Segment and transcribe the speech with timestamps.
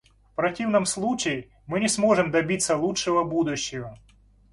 [0.31, 3.99] В противном случае, мы не сможем добиться лучшего будущего.